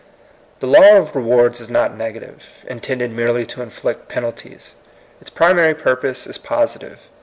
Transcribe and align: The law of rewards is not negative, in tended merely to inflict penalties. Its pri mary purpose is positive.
The 0.61 0.65
law 0.67 0.97
of 0.97 1.15
rewards 1.15 1.59
is 1.61 1.69
not 1.69 1.95
negative, 1.95 2.45
in 2.65 2.79
tended 2.79 3.11
merely 3.11 3.45
to 3.45 3.61
inflict 3.61 4.07
penalties. 4.07 4.73
Its 5.21 5.29
pri 5.29 5.53
mary 5.53 5.75
purpose 5.75 6.25
is 6.25 6.39
positive. 6.39 7.01